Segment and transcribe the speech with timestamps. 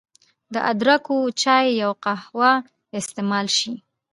[0.53, 2.51] د ادرکو چای يا قهوه
[2.99, 3.73] استعمال شي